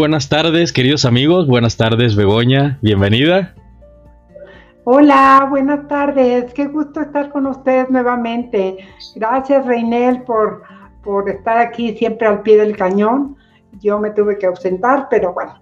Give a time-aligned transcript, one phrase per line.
[0.00, 1.46] Buenas tardes, queridos amigos.
[1.46, 2.78] Buenas tardes, Begoña.
[2.80, 3.54] Bienvenida.
[4.84, 6.54] Hola, buenas tardes.
[6.54, 8.78] Qué gusto estar con ustedes nuevamente.
[9.16, 10.62] Gracias, Reinel, por,
[11.04, 13.36] por estar aquí siempre al pie del cañón.
[13.82, 15.60] Yo me tuve que ausentar, pero bueno,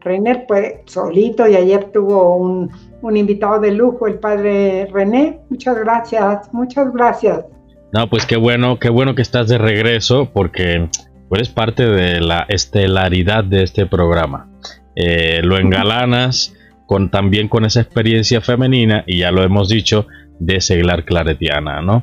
[0.00, 2.68] René fue solito y ayer tuvo un,
[3.00, 5.38] un, invitado de lujo, el padre René.
[5.50, 7.44] Muchas gracias, muchas gracias.
[7.92, 10.88] No, pues qué bueno, qué bueno que estás de regreso porque
[11.36, 14.48] eres parte de la estelaridad de este programa.
[14.94, 16.54] Eh, lo engalanas
[16.86, 20.06] con, también con esa experiencia femenina y ya lo hemos dicho
[20.38, 22.02] de seglar claretiana, ¿no?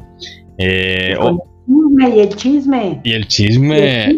[0.57, 1.15] Eh,
[1.69, 3.01] y el chisme.
[3.03, 4.17] Y el chisme.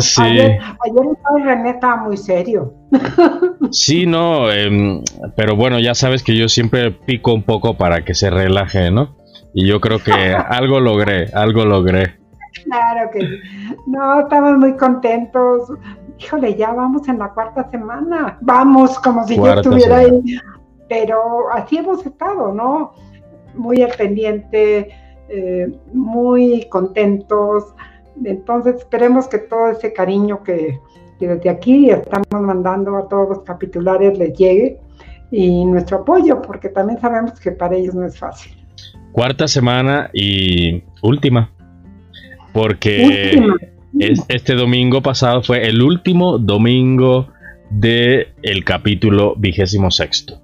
[0.00, 0.22] sí.
[0.22, 2.74] Ayer, ayer René estaba muy serio.
[3.70, 5.02] sí, no, em,
[5.36, 9.17] pero bueno, ya sabes que yo siempre pico un poco para que se relaje, ¿no?
[9.54, 10.12] Y yo creo que
[10.48, 12.18] algo logré, algo logré.
[12.64, 13.40] Claro que sí.
[13.86, 15.72] No, estamos muy contentos.
[16.18, 18.38] Híjole, ya vamos en la cuarta semana.
[18.40, 20.38] Vamos como si yo estuviera ahí.
[20.88, 22.94] Pero así hemos estado, ¿no?
[23.54, 24.88] Muy al pendiente,
[25.28, 27.74] eh, muy contentos.
[28.24, 30.80] Entonces esperemos que todo ese cariño que,
[31.18, 34.80] que desde aquí estamos mandando a todos los capitulares les llegue
[35.30, 38.57] y nuestro apoyo, porque también sabemos que para ellos no es fácil
[39.12, 41.50] cuarta semana y última.
[42.52, 43.40] Porque
[44.28, 47.28] este domingo pasado fue el último domingo
[47.70, 50.40] del el capítulo vigésimo sexto.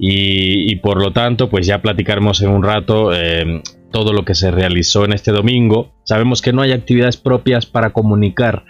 [0.00, 4.52] Y, por lo tanto, pues ya platicaremos en un rato eh, todo lo que se
[4.52, 5.92] realizó en este domingo.
[6.04, 8.64] Sabemos que no hay actividades propias para comunicar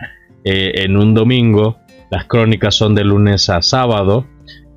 [0.44, 1.78] eh, en un domingo.
[2.10, 4.26] Las crónicas son de lunes a sábado.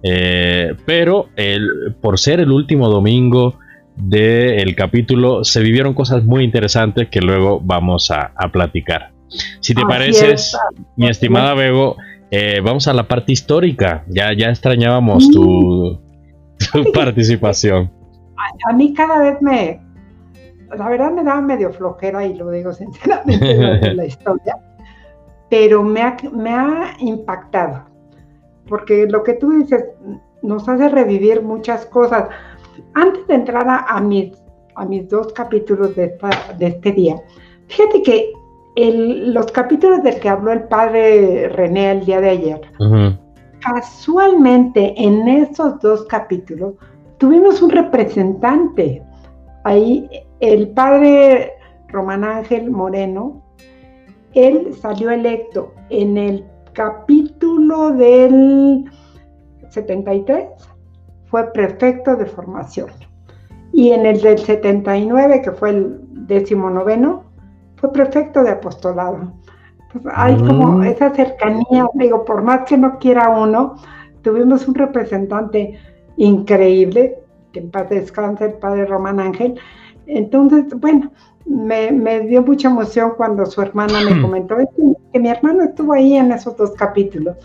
[0.04, 3.60] Eh, pero el, por ser el último domingo
[3.96, 9.12] del capítulo se vivieron cosas muy interesantes que luego vamos a, platicar.
[9.60, 10.58] Si te pareces,
[10.96, 11.96] mi estimada Bego,
[12.32, 14.04] eh, vamos a la parte histórica.
[14.08, 16.00] Ya, ya extrañábamos tu,
[16.94, 17.92] participación.
[18.68, 19.82] A, mí cada vez me,
[20.76, 24.58] la verdad me da medio flojera y lo digo sinceramente la historia,
[25.50, 27.86] pero me ha, me ha impactado,
[28.68, 29.84] porque lo que tú dices
[30.42, 32.30] nos hace revivir muchas cosas
[32.94, 34.32] antes de entrar a, mis,
[34.76, 36.18] a mis dos capítulos de,
[36.58, 37.16] de este día,
[37.68, 38.32] fíjate que
[38.76, 42.62] los capítulos del que habló el padre René el día de ayer,
[43.60, 46.76] casualmente en esos dos capítulos
[47.18, 49.04] tuvimos un representante.
[49.64, 51.52] Ahí el padre
[51.90, 53.44] Román Ángel Moreno,
[54.34, 58.86] él salió electo en el capítulo del
[59.70, 60.48] 73
[61.32, 62.90] fue prefecto de formación.
[63.72, 67.24] Y en el del 79, que fue el décimo noveno,
[67.78, 69.34] fue prefecto de apostolado.
[70.14, 70.84] hay como mm.
[70.84, 73.76] esa cercanía, digo, por más que no quiera uno,
[74.22, 75.80] tuvimos un representante
[76.18, 77.18] increíble,
[77.54, 79.60] que en paz descanse el padre Román Ángel.
[80.08, 81.12] Entonces, bueno,
[81.46, 86.32] me, dio mucha emoción cuando su hermana me comentó que, mi hermano estuvo ahí en
[86.34, 87.38] esos dos capítulos.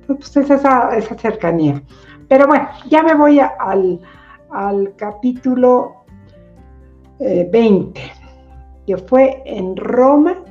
[0.00, 1.82] Entonces, pues es esa, esa cercanía.
[2.30, 6.04] Pero bueno, ya me voy al, capítulo
[7.18, 8.12] 20, eh,
[8.86, 10.44] que fue en Roma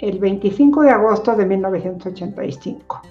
[0.00, 3.02] el 25 de agosto de 1985.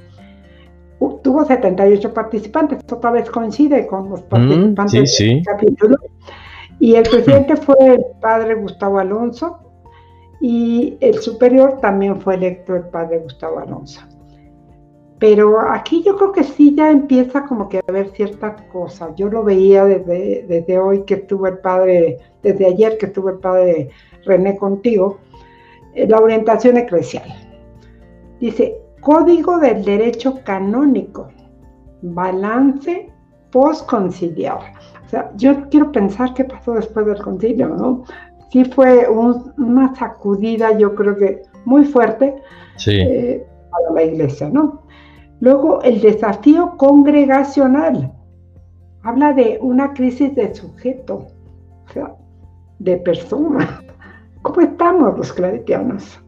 [1.22, 5.98] tuvo 78 participantes, otra vez coincide con los mm, participantes del capítulo.
[6.80, 9.60] Y el presidente fue el padre Gustavo Alonso
[10.42, 14.02] y el superior también fue electo el padre Gustavo Alonso.
[15.20, 19.16] Pero aquí yo creo que sí ya empieza como que a haber ciertas cosas.
[19.16, 23.40] Yo lo veía desde, desde hoy que estuvo el padre, desde ayer que estuvo el
[23.40, 23.90] padre
[24.26, 25.18] René contigo,
[25.96, 27.28] eh, la orientación eclesial.
[28.40, 31.30] Dice, Código del Derecho Canónico,
[32.02, 33.10] balance
[33.52, 34.60] postconciliar.
[35.06, 38.04] O sea, yo quiero pensar qué pasó después del concilio, ¿no?
[38.52, 42.36] Sí fue una sacudida, yo creo que muy fuerte
[42.86, 44.84] eh, para la iglesia, ¿no?
[45.40, 48.12] Luego, el desafío congregacional.
[49.04, 51.28] Habla de una crisis de sujeto,
[51.88, 52.16] o sea,
[52.80, 53.82] de persona.
[54.42, 56.20] ¿Cómo estamos los claretianos?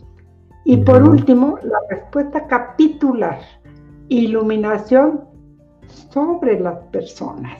[0.65, 3.39] Y por último, la respuesta capitular,
[4.09, 5.21] iluminación
[6.11, 7.59] sobre las personas.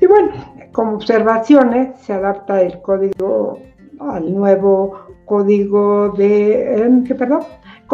[0.00, 0.32] Y bueno,
[0.72, 3.58] como observaciones, se adapta el código
[4.00, 7.42] al nuevo código de, ¿qué perdón?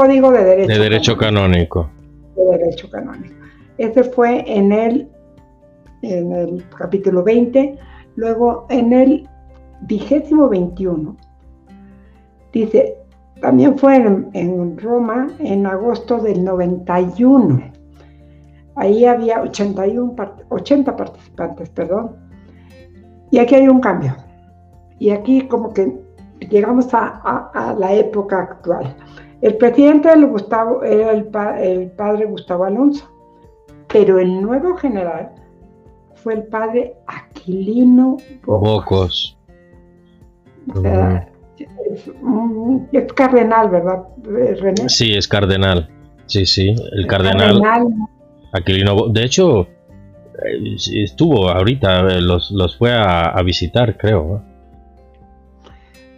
[0.00, 1.91] Código de Derecho, de derecho Canónico.
[2.35, 3.35] De Derecho Canónico.
[3.76, 5.11] Este fue en el,
[6.00, 7.79] en el capítulo 20,
[8.17, 9.29] luego en el
[9.82, 11.14] vigésimo 21,
[12.50, 12.97] dice,
[13.43, 17.61] también fue en, Roma en agosto del 91.
[18.76, 20.14] Ahí había 81,
[20.49, 22.17] 80 participantes, perdón.
[23.31, 24.17] Y aquí hay un cambio.
[24.99, 25.93] Y aquí como que
[26.49, 28.97] llegamos a, la época actual.
[29.42, 31.25] El presidente del Gustavo, era el,
[31.92, 33.10] padre Gustavo Alonso,
[33.88, 35.31] pero el nuevo general
[36.16, 39.38] fue el padre Aquilino Bocos.
[40.75, 41.26] O sea,
[42.92, 44.88] es, cardenal, ¿verdad, René?
[44.88, 45.88] Sí, es cardenal.
[46.26, 47.62] Sí, sí, el, cardenal,
[48.52, 49.08] Aquilino.
[49.08, 54.42] De hecho, eh, estuvo ahorita, eh, los, los fue a, visitar, creo.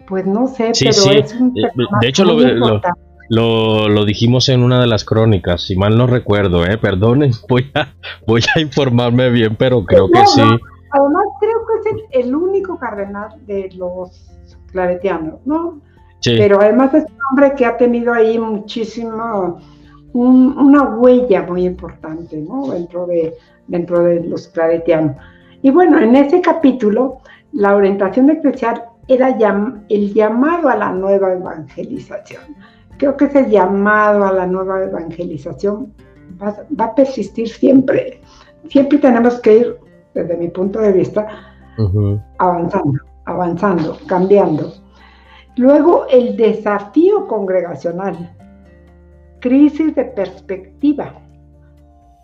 [0.07, 1.71] Pues no sé, pero es un eh,
[2.01, 2.81] De hecho, lo, lo,
[3.29, 6.79] lo, dijimos en una de las crónicas, si mal no recuerdo, ¿eh?
[6.79, 7.89] Perdonen, voy a,
[8.27, 10.41] voy a informarme bien, pero creo que sí.
[10.41, 14.29] Además, creo que es el único cardenal de los
[14.71, 15.81] claretiano, ¿no?
[16.25, 19.61] Pero además es un hombre que ha tenido ahí muchísimo,
[20.13, 22.69] una huella muy importante, ¿no?
[22.69, 23.35] Dentro de,
[23.67, 25.17] dentro de los claretianos.
[25.63, 27.19] Y bueno, en ese capítulo,
[27.53, 29.37] la orientación eclesial era
[29.89, 32.43] el llamado a la nueva evangelización.
[32.99, 35.93] Creo que ese llamado a la nueva evangelización
[36.41, 38.21] va, a persistir siempre.
[38.69, 39.77] Siempre tenemos que ir,
[40.15, 41.27] desde mi punto de vista,
[42.39, 44.73] avanzando avanzando, cambiando.
[45.57, 48.35] Luego el desafío congregacional,
[49.41, 51.15] crisis de perspectiva,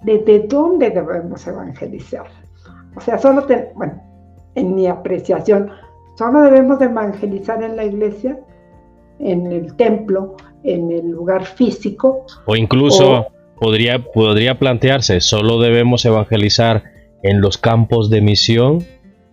[0.03, 2.27] desde dónde debemos evangelizar.
[2.97, 4.03] O sea, solo, bueno,
[4.55, 5.71] en mi apreciación,
[6.17, 8.39] solo debemos evangelizar en la iglesia,
[9.19, 12.25] en el templo, en el lugar físico.
[12.47, 13.27] O incluso
[13.59, 16.85] podría, podría plantearse, solo debemos evangelizar
[17.23, 18.85] en los campos de misión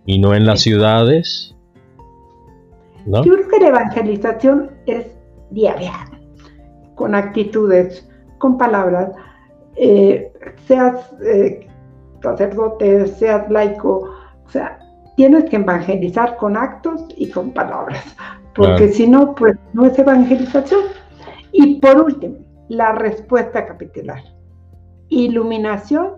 [0.04, 1.54] y no en las ciudades.
[3.06, 5.06] Yo creo que la evangelización es
[5.50, 5.92] diaria,
[6.96, 8.08] con actitudes,
[8.38, 9.12] con palabras,
[9.76, 10.32] eh,
[10.66, 11.66] seas eh,
[12.22, 14.10] sacerdote, seas laico,
[14.44, 14.78] o sea,
[15.16, 18.04] tienes que evangelizar con actos y con palabras,
[18.56, 20.82] porque si no, pues no es evangelización.
[21.52, 22.36] Y por último,
[22.68, 24.22] la respuesta capitular.
[25.08, 26.14] Iluminación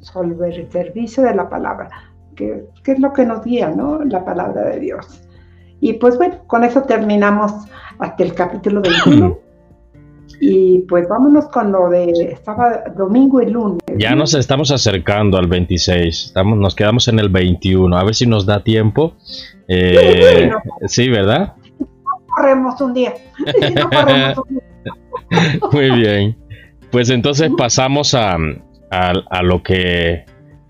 [0.00, 1.90] sobre el servicio de la palabra,
[2.34, 4.02] que, que, es lo que nos guía, ¿no?
[4.04, 5.22] La palabra de Dios.
[5.80, 7.52] Y pues bueno, con eso terminamos
[7.98, 9.38] hasta el capítulo 21.
[10.40, 13.80] y pues vámonos con lo de estaba domingo y lunes.
[13.96, 18.26] Ya nos estamos acercando al 26, estamos, nos quedamos en el 21, a ver si
[18.26, 19.14] nos da tiempo.
[19.68, 20.50] Eh,
[20.86, 21.54] sí, ¿verdad?
[22.36, 23.14] corremos un día.
[25.72, 26.36] Muy bien.
[26.90, 28.36] Pues entonces pasamos a,
[28.90, 30.24] a, lo que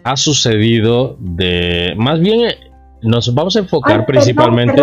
[0.05, 2.53] ha sucedido de, más bien
[3.03, 4.83] nos vamos a enfocar principalmente.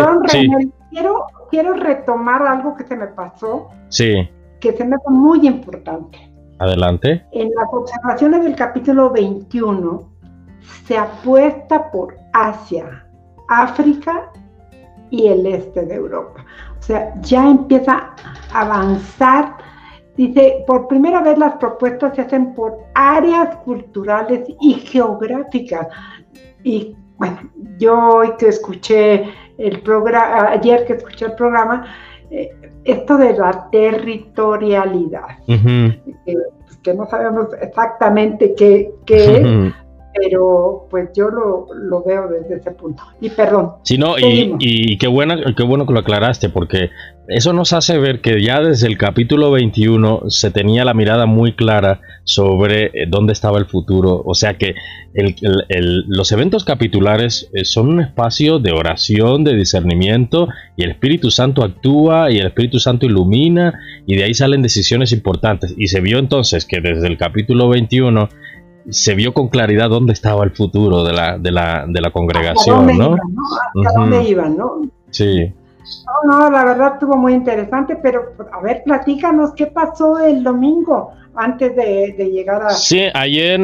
[0.90, 3.68] quiero, quiero retomar algo que se me pasó.
[3.88, 4.28] Sí.
[4.60, 6.18] Que se me fue muy importante.
[6.58, 7.24] Adelante.
[7.32, 10.10] En las observaciones del capítulo 21
[10.86, 13.06] se apuesta por Asia,
[13.48, 14.30] África
[15.10, 16.44] y el este de Europa.
[16.78, 18.14] O sea, ya empieza
[18.52, 19.56] a avanzar.
[20.16, 25.88] Dice, por primera vez las propuestas se hacen por áreas culturales y geográficas.
[26.62, 27.38] Y bueno,
[27.78, 29.24] yo hoy que escuché
[29.58, 31.86] el programa, ayer que escuché el programa,
[32.30, 32.50] eh,
[32.84, 35.60] esto de la territorialidad, pues,
[36.82, 39.74] que, no sabemos exactamente qué, es,
[40.14, 43.02] pero pues yo lo, veo desde ese punto.
[43.20, 43.72] Y perdón.
[43.84, 46.90] Sí, no, y, y, qué, buena, qué bueno que lo aclaraste, porque
[47.28, 51.52] eso nos hace ver que ya desde el capítulo 21 se tenía la mirada muy
[51.54, 54.20] clara sobre eh, dónde estaba el futuro.
[54.24, 54.74] O sea que
[56.08, 61.62] los eventos capitulares eh, son un espacio de oración, de discernimiento, y el Espíritu Santo
[61.62, 65.72] actúa y el Espíritu Santo ilumina, y de ahí salen decisiones importantes.
[65.78, 68.28] Y se vio entonces que desde el capítulo 21
[68.88, 72.86] se vio con claridad dónde estaba el futuro de la, de la, de la congregación,
[72.96, 73.16] ¿no?
[73.94, 74.82] dónde iban, ¿no?
[75.10, 75.52] Sí.
[76.26, 81.12] No, no, la verdad estuvo muy interesante, pero a ver, platícanos qué pasó el domingo
[81.34, 82.70] antes de, llegar a...
[82.70, 83.60] Sí, ayer,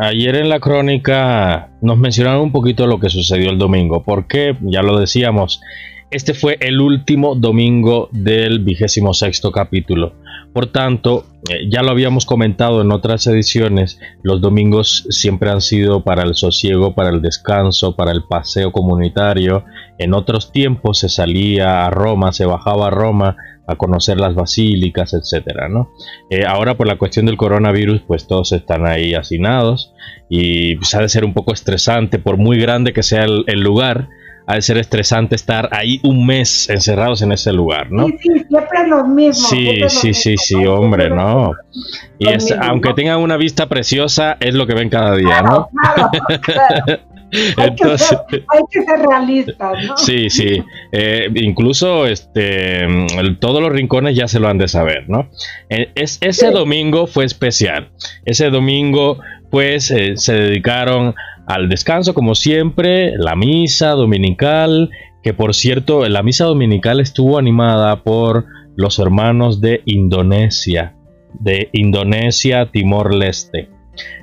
[0.00, 4.82] ayer en la crónica nos mencionaron un poquito lo que sucedió el domingo, porque ya
[4.82, 5.60] lo decíamos,
[6.10, 10.14] este fue el último domingo del vigésimo sexto capítulo.
[10.52, 16.04] Por tanto, eh, ya lo habíamos comentado en otras ediciones, los domingos siempre han sido
[16.04, 19.64] para el sosiego, para el descanso, para el paseo comunitario.
[19.98, 23.36] En otros tiempos se salía a Roma, se bajaba a Roma
[23.66, 25.90] a conocer las basílicas, etcétera, ¿no?
[26.30, 29.92] Eh, ahora por la cuestión del coronavirus, pues todos están ahí hacinados
[30.30, 34.08] y pues, ha de ser un poco estresante, por muy grande que sea el lugar,
[34.46, 38.06] ha de ser estresante estar ahí un mes encerrados en ese lugar, ¿no?
[38.06, 39.48] Sí, sí, siempre los mismos.
[39.50, 41.52] Sí, sí, sí, sí, hombre, no.
[42.18, 45.68] Y es, aunque tengan una vista preciosa, es lo que ven cada día, ¿no?
[47.56, 49.96] Hay, que ser, hay, que ser, realistas, ¿no?
[49.96, 50.62] Sí, sí.
[50.92, 52.86] Eh, incluso este,
[53.40, 55.28] todos los rincones ya se lo han de saber, ¿no?
[55.68, 57.90] Eh, es, ese domingo fue especial.
[58.24, 59.18] Ese domingo,
[59.50, 61.14] pues, eh, se dedicaron
[61.46, 64.90] al descanso, como siempre, la misa dominical,
[65.22, 70.94] que por cierto, la misa dominical estuvo animada por los hermanos de Indonesia,
[71.40, 73.68] de Indonesia, Timor-Leste.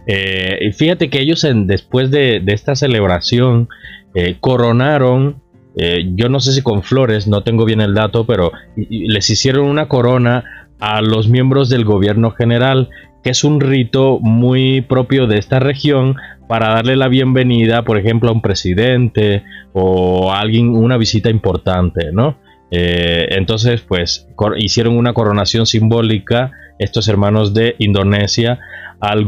[0.06, 3.70] Eh, fíjate que ellos después de, esta celebración
[4.14, 5.42] eh, coronaron,
[5.78, 9.68] eh, yo no sé si con flores, no tengo bien el dato, pero les hicieron
[9.68, 12.90] una corona a los miembros del gobierno general,
[13.24, 16.18] que es un rito muy propio de esta región
[16.50, 22.12] para darle la bienvenida, por ejemplo, a un presidente o a alguien, una visita importante,
[22.12, 22.38] ¿no?
[22.76, 28.60] entonces, pues hicieron una coronación simbólica estos hermanos de Indonesia
[29.00, 29.24] al,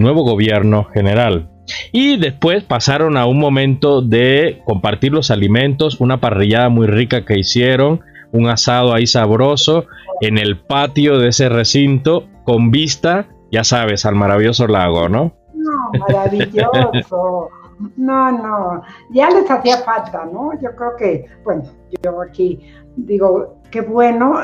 [0.00, 1.48] nuevo gobierno general.
[1.92, 7.38] Y después pasaron a un momento de compartir los alimentos, una parrillada muy rica que
[7.38, 8.00] hicieron,
[8.32, 9.86] un asado ahí sabroso
[10.20, 15.32] en el patio de ese recinto con vista, ya sabes, al maravilloso lago, ¿no?
[15.54, 17.50] No, maravilloso.
[17.96, 20.52] No, no, ya les hacía falta, ¿no?
[20.60, 21.62] Yo creo que, bueno,
[22.02, 22.60] yo aquí
[22.96, 24.34] digo, qué bueno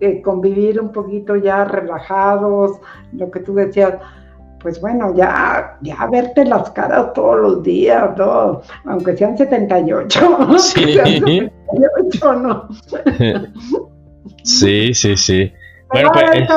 [0.00, 2.80] eh, convivir un poquito ya relajados,
[3.12, 3.94] lo que tú decías,
[4.60, 10.38] pues bueno, ya, ya verte las caras todos los días, todo, aunque sean 78.
[10.58, 11.50] Sí.
[14.44, 15.52] Sí, sí, sí.
[15.90, 16.48] Bueno, pues,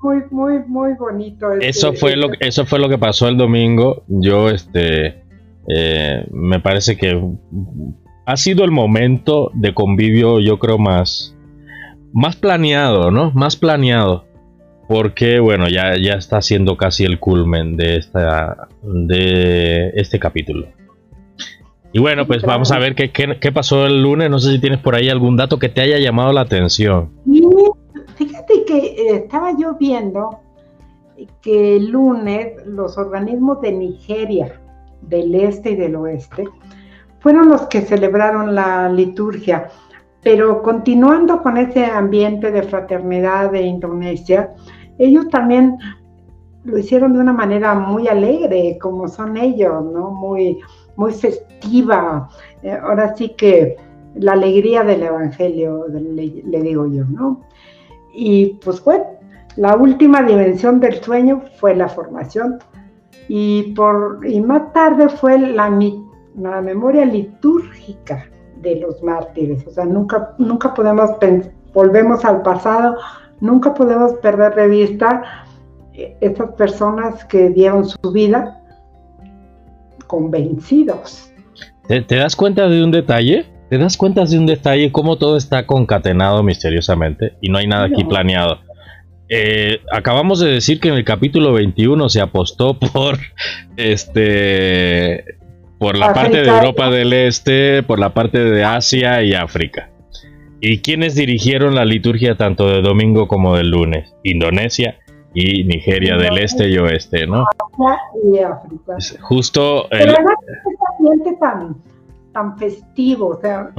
[0.00, 1.52] muy, muy, muy bonito.
[1.52, 4.04] Este eso fue lo eso fue lo que pasó el domingo.
[4.06, 5.24] Yo, este,
[5.68, 7.20] eh, me parece que
[8.26, 11.36] ha sido el momento de convivio, yo creo más,
[12.12, 13.32] más planeado, ¿no?
[13.32, 14.28] Más planeado
[14.88, 20.66] porque bueno, ya, ya está siendo casi el culmen de, esta, de este capítulo.
[21.92, 24.30] Y bueno, pues vamos a ver qué, qué, pasó el lunes.
[24.30, 27.10] No sé si tienes por ahí algún dato que te haya llamado la atención.
[28.16, 30.40] Fíjate que eh, estaba yo viendo
[31.40, 34.60] que el lunes los organismos de Nigeria,
[35.02, 36.44] del este y del oeste,
[37.20, 39.68] fueron los que celebraron la liturgia.
[40.22, 44.52] Pero continuando con ese ambiente de fraternidad de Indonesia,
[44.98, 45.78] ellos también
[46.64, 50.10] lo hicieron de una manera muy alegre, como son ellos, ¿no?
[50.10, 50.58] Muy,
[50.98, 52.28] muy festiva.
[52.62, 53.76] Eh, ahora sí que
[54.14, 57.40] la alegría del Evangelio, le, digo yo, ¿no?
[58.12, 59.06] Y pues bueno,
[59.56, 62.58] la última dimensión del sueño fue la formación.
[63.28, 65.70] Y, por, y más tarde fue la,
[66.36, 68.26] la memoria litúrgica
[68.60, 69.66] de los mártires.
[69.66, 71.10] O sea, nunca, nunca podemos,
[71.72, 72.96] volvemos al pasado,
[73.40, 75.22] Nunca podemos perder de vista
[75.94, 78.57] eh, esas personas que dieron su vida
[80.08, 81.30] convencidos.
[81.86, 83.46] ¿Te, das cuenta de un detalle?
[83.70, 87.86] ¿Te das cuenta de un detalle cómo todo está concatenado misteriosamente y no hay nada
[87.86, 88.58] aquí planeado?
[89.28, 93.18] Eh, acabamos de decir que en el capítulo 21 se apostó por
[93.76, 95.24] este
[95.78, 99.90] por la parte de Europa del Este, por la parte de Asia y África.
[100.60, 104.12] ¿Y quiénes dirigieron la liturgia tanto de domingo como del lunes?
[104.24, 104.98] Indonesia
[105.38, 107.44] y Nigeria del este y oeste, ¿no?
[108.24, 108.96] Y África.
[109.20, 109.86] Justo.
[109.90, 110.10] Pero el...
[110.10, 110.26] este
[110.98, 111.76] ambiente tan,
[112.32, 113.70] tan festivo, o sea,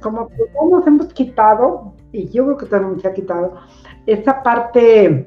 [0.00, 0.34] como que
[0.70, 3.54] nos hemos quitado, y yo creo que también se ha quitado,
[4.06, 5.26] esa parte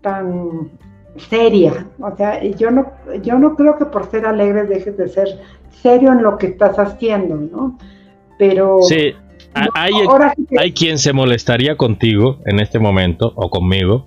[0.00, 0.70] tan
[1.16, 1.86] seria.
[2.00, 2.90] O sea, yo no,
[3.22, 5.28] yo no creo que por ser alegre dejes de ser
[5.70, 7.78] serio en lo que estás haciendo, ¿no?
[8.38, 8.82] Pero.
[8.82, 9.14] Sí
[9.54, 14.06] hay, quien se molestaría contigo en este momento o conmigo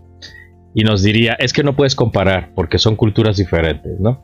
[0.73, 4.21] y nos diría, es que no puedes comparar porque son culturas diferentes, ¿no?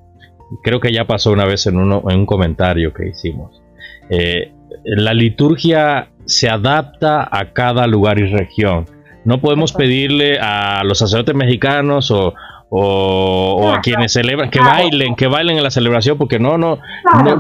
[0.64, 3.62] Creo que ya pasó una vez en, uno, en un comentario que hicimos.
[4.10, 4.52] Eh,
[4.84, 8.86] la liturgia se adapta a cada lugar y región.
[9.26, 12.34] No podemos pedirle a los sacerdotes mexicanos o,
[12.70, 16.80] o, a quienes celebran, que bailen, que bailen en la celebración, porque no, no,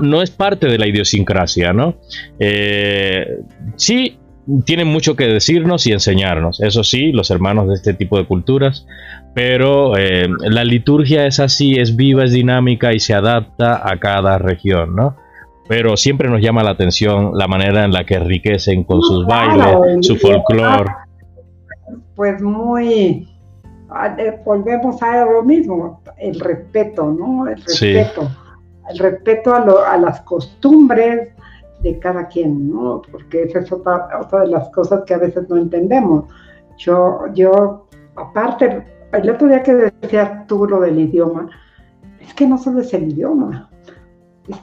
[0.01, 1.95] no, es parte de la idiosincrasia, ¿no?
[2.39, 3.39] Eh,
[3.75, 4.17] sí,
[4.65, 8.85] tienen mucho que decirnos y enseñarnos, eso sí, los hermanos de este tipo de culturas,
[9.33, 14.37] pero eh, la liturgia es así, es viva, es dinámica y se adapta a cada
[14.37, 15.15] región, ¿no?
[15.67, 20.05] Pero siempre nos llama la atención la manera en la que enriquecen con sus bailes,
[20.05, 20.89] su folclore.
[22.15, 23.27] Pues muy,
[23.91, 24.15] Ah,
[24.45, 27.47] volvemos a lo mismo, el respeto, ¿no?
[27.47, 28.29] El respeto.
[28.87, 31.29] El respeto a, las costumbres,
[31.81, 33.01] de cada quien, ¿no?
[33.11, 36.25] Porque esa es otra, otra de las cosas que a veces no entendemos.
[36.77, 41.49] Yo, yo, aparte, el otro día que decía tú lo del idioma,
[42.19, 43.69] es que no solo es el idioma,
[44.47, 44.57] es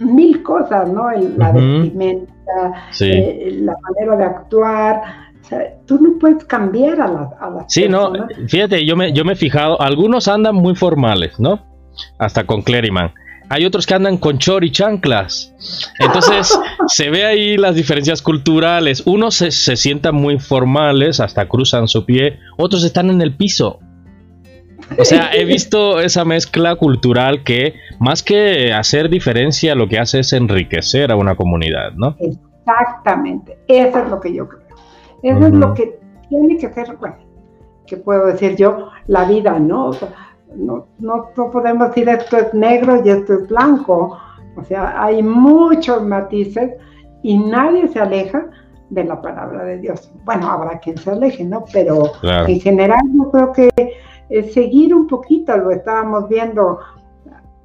[0.00, 1.10] mil cosas, ¿no?
[1.10, 5.02] la vestimenta, eh, la manera de actuar,
[5.40, 8.12] o sea, tú no puedes cambiar a, la, a las Sí, no,
[8.48, 11.60] fíjate, yo me, yo me he fijado, algunos andan muy formales, ¿no?
[12.18, 13.12] Hasta con Cleriman
[13.52, 15.54] hay otros que andan con chor y chanclas.
[15.98, 19.06] Entonces se ve ahí las diferencias culturales.
[19.06, 23.78] Unos se, sientan muy formales, hasta cruzan su pie, otros están en el piso.
[24.98, 30.20] O sea, he visto esa mezcla cultural que más que hacer diferencia, lo que hace
[30.20, 32.16] es enriquecer a una comunidad, ¿no?
[32.18, 34.62] Exactamente, eso es lo que yo creo.
[35.22, 37.16] Eso es lo que tiene que ser, bueno,
[37.86, 39.92] que puedo decir yo, la vida, ¿no?
[40.56, 44.18] No, no, podemos decir esto es negro y esto es blanco.
[44.56, 46.72] O sea, hay muchos matices
[47.22, 48.46] y nadie se aleja
[48.90, 50.12] de la palabra de Dios.
[50.24, 51.64] Bueno, habrá quien se aleje, ¿no?
[51.72, 53.70] Pero en general yo creo que
[54.28, 56.78] es seguir un poquito, lo estábamos viendo,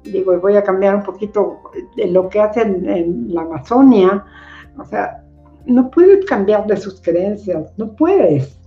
[0.04, 1.58] digo, y voy a cambiar un poquito
[1.96, 4.24] de lo que hacen en la Amazonia.
[4.78, 5.22] O sea,
[5.66, 8.58] no puedes cambiar de sus creencias, no puedes.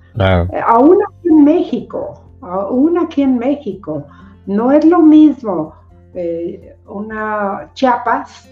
[0.67, 4.05] Aún aquí en México, aún aquí en México.
[4.45, 5.73] No es lo mismo
[6.13, 8.49] eh, una Chiapas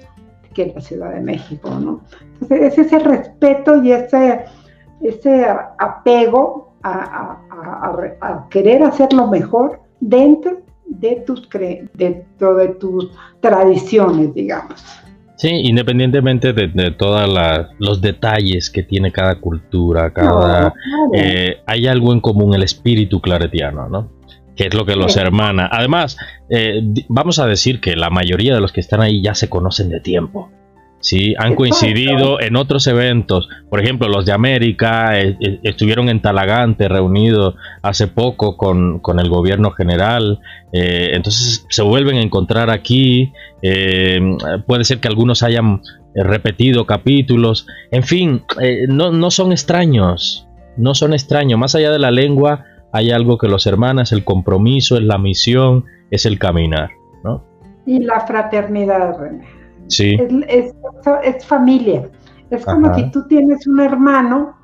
[0.53, 2.01] que la Ciudad de México, ¿no?
[2.33, 4.45] Entonces es ese respeto y ese,
[5.01, 5.45] ese
[5.77, 7.37] apego a,
[8.49, 11.47] querer hacer lo mejor dentro de tus,
[11.93, 14.83] dentro de tus tradiciones, digamos.
[15.39, 17.25] Sí, independientemente de, todos
[17.79, 20.73] los detalles que tiene cada cultura, cada
[21.13, 24.11] eh, hay algo en común, el espíritu claretiano, ¿no?
[24.53, 25.69] Que es lo que los hermana.
[25.71, 26.17] Además,
[26.49, 29.89] eh, vamos a decir que la mayoría de los que están ahí ya se conocen
[29.89, 30.51] de tiempo.
[31.01, 33.47] Sí, han coincidido en otros eventos.
[33.69, 39.29] Por ejemplo, los de América eh, eh, estuvieron en Talagante reunidos hace poco con, el
[39.29, 40.39] gobierno general.
[40.73, 43.31] Eh, entonces se vuelven a encontrar aquí.
[44.67, 45.81] puede ser que algunos hayan
[46.15, 47.65] repetido capítulos.
[47.91, 48.43] En fin,
[48.89, 50.47] no, no son extraños.
[50.75, 51.57] No son extraños.
[51.57, 55.85] Más allá de la lengua, hay algo que los hermanas, el compromiso, es la misión,
[56.11, 56.89] es el caminar.
[57.23, 57.45] ¿no?
[57.85, 59.58] Y la fraternidad, René.
[59.89, 60.17] Sí.
[60.47, 60.73] Es,
[61.23, 62.09] es, familia.
[62.49, 64.55] Es como si tú tienes un hermano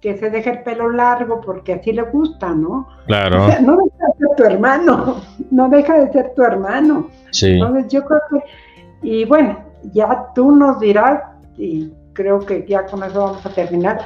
[0.00, 2.88] que se deja el pelo largo porque así le gusta, ¿no?
[3.06, 3.44] Claro.
[3.44, 7.10] O sea, no deja de ser tu hermano, no deja de ser tu hermano.
[7.30, 7.52] Sí.
[7.52, 9.58] Entonces yo creo que, y bueno,
[9.92, 11.22] ya tú nos dirás,
[11.56, 13.98] y creo que ya con eso vamos a terminar,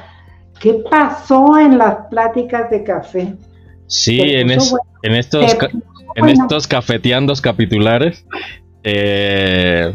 [0.60, 3.34] ¿qué pasó en las pláticas de café?
[3.86, 5.56] Sí, en, en, estos,
[6.14, 8.24] en estos cafeteandos capitulares,
[8.84, 9.92] eh,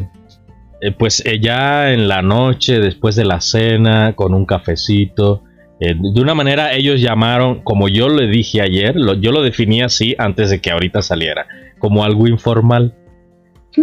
[0.84, 5.44] eh, pues eh, ya en la noche, después de la cena, con un cafecito,
[5.80, 10.14] eh, de una manera ellos llamaron, como yo le dije ayer, yo lo definí así
[10.18, 11.48] antes de que ahorita saliera,
[11.80, 12.96] como algo informal.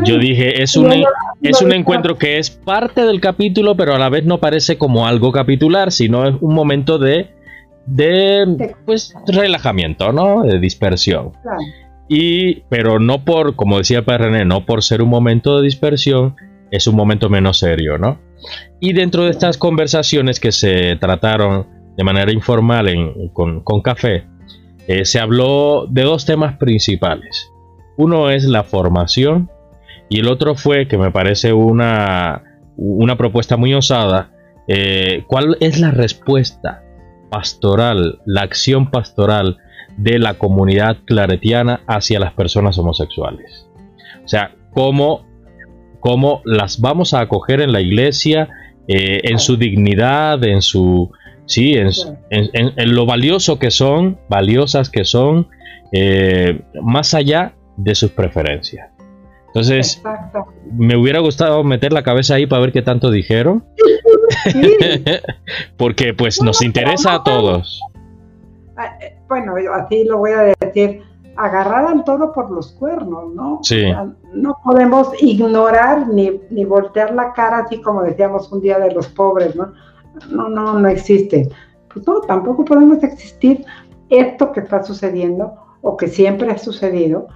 [0.05, 0.93] Yo dije, es un,
[1.43, 5.07] es un encuentro que es parte del capítulo, pero a la vez no parece como
[5.07, 7.31] algo capitular, sino es un momento de,
[7.87, 10.43] de pues, relajamiento, ¿no?
[10.43, 11.33] De dispersión.
[12.09, 16.37] Y, pero no por, como decía padre René, no por ser un momento de dispersión,
[16.71, 18.19] es un momento menos serio, ¿no?
[18.81, 22.87] Y dentro de estas conversaciones que se trataron de manera informal
[23.33, 24.27] con, café,
[24.87, 27.51] eh, se habló de dos temas principales.
[27.97, 29.51] Uno es la formación
[30.09, 32.43] y el otro fue, que me parece una,
[32.77, 34.31] una propuesta muy osada,
[34.67, 36.83] eh, cuál es la respuesta
[37.31, 39.59] pastoral, la acción pastoral
[39.97, 43.69] de la comunidad claretiana hacia las personas homosexuales.
[44.25, 45.30] O sea, cómo
[46.01, 48.49] cómo las vamos a acoger en la iglesia,
[48.89, 51.11] eh, en su dignidad, en su,
[51.47, 55.49] sí, en, lo valioso que son, valiosas que son,
[55.93, 58.89] eh, más allá de sus preferencias.
[59.49, 60.01] Entonces,
[60.73, 63.65] me hubiera gustado meter la cabeza ahí para ver qué tanto dijeron.
[65.77, 67.81] Porque pues nos interesa a todos.
[68.77, 71.03] Ah, eh, bueno, así lo voy a decir
[71.37, 73.61] agarrar al toro por los cuernos, ¿no?
[73.63, 73.85] Sí.
[74.35, 79.09] no podemos ignorar ni, ni, voltear la cara así como decíamos un día de los
[79.09, 79.73] pobres, ¿no?
[80.31, 81.49] No, no, no existe.
[81.93, 83.65] Pues no, tampoco podemos existir
[84.09, 87.29] esto que está sucediendo o que siempre ha sucedido,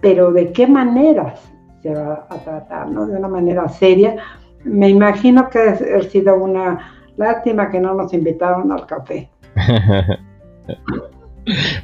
[0.00, 1.40] pero de qué maneras
[1.82, 3.06] se va a tratar, ¿no?
[3.06, 4.16] De una manera seria.
[4.64, 6.78] Me imagino que ha sido una
[7.16, 9.30] lástima que no nos invitaron al café.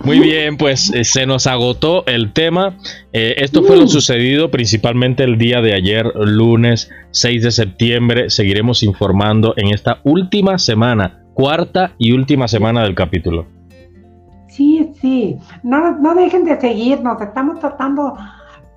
[0.04, 2.76] Muy bien, pues eh, se nos agotó el tema.
[3.12, 3.88] Eh, esto fue lo mm.
[3.88, 8.30] sucedido principalmente el día de ayer, lunes 6 de septiembre.
[8.30, 13.46] Seguiremos informando en esta última semana, cuarta y última semana del capítulo.
[14.48, 18.16] Sí, sí, no, no dejen de seguirnos, estamos tratando,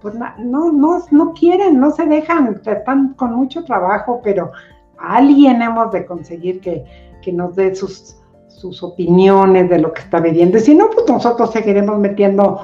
[0.01, 4.51] pues no, no, no quieren, no se dejan, están con mucho trabajo, pero
[4.99, 6.83] alguien hemos de conseguir que,
[7.23, 8.20] que nos dé sus
[8.61, 10.57] sus opiniones de lo que está viviendo.
[10.57, 12.61] Y si no, pues nosotros seguiremos metiendo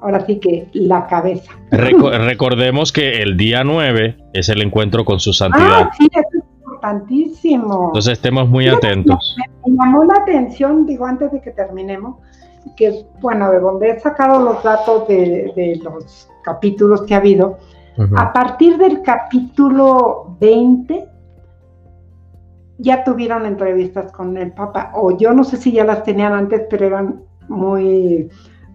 [0.00, 1.52] ahora sí que la cabeza.
[1.70, 5.82] recordemos que el día 9 es el encuentro con su santidad.
[5.82, 7.86] Ah, sí, es importantísimo.
[7.88, 9.36] Entonces estemos muy atentos.
[9.66, 12.16] Me, llamó la atención, digo, antes de que terminemos,
[12.76, 17.58] que, bueno, de donde he sacado los datos de, los capítulos que ha habido,
[18.16, 21.08] a partir del capítulo 20,
[22.78, 26.62] ya tuvieron entrevistas con el Papa, o yo no sé si ya las tenían antes,
[26.70, 28.30] pero eran muy,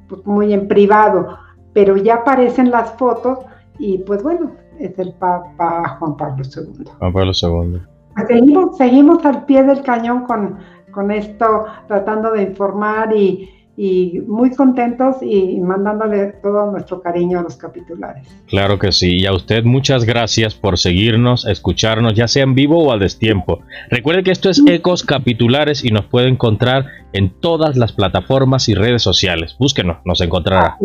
[0.08, 1.38] pues, muy en privado,
[1.74, 3.40] pero ya aparecen las fotos
[3.80, 6.86] y pues bueno, es el Papa Juan Pablo II.
[7.00, 7.82] Juan Pablo II.
[8.28, 10.60] Seguimos, seguimos al pie del cañón con,
[10.92, 17.42] con esto, tratando de informar y, y muy contentos y mandándole todo nuestro cariño a
[17.42, 18.28] los capitulares.
[18.48, 22.84] Claro que sí, y a usted muchas gracias por seguirnos, escucharnos, ya sea en vivo
[22.84, 23.62] o al destiempo.
[23.90, 28.76] Recuerde que esto es Ecos Capitulares y nos puede encontrar en todas las plataformas y
[28.76, 29.56] redes sociales.
[29.58, 30.78] Búsquenos, nos encontrará.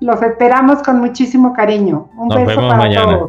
[0.00, 2.08] Los esperamos con muchísimo cariño.
[2.16, 3.20] Un nos vemos mañana.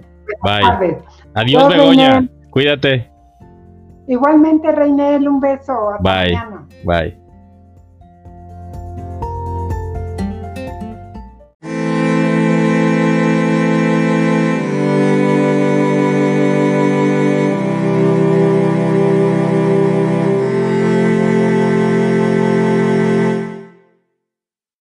[0.41, 0.97] Bye.
[1.33, 2.27] Adiós, Begoña.
[2.49, 3.11] Cuídate.
[4.07, 5.73] Igualmente, Reinel, un beso.
[6.01, 6.37] Bye.
[6.85, 7.24] Bye.